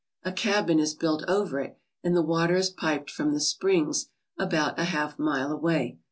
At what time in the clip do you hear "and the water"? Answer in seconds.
2.03-2.55